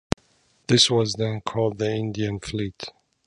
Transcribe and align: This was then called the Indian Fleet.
This 0.65 0.89
was 0.89 1.13
then 1.13 1.41
called 1.41 1.77
the 1.77 1.91
Indian 1.93 2.39
Fleet. 2.39 2.85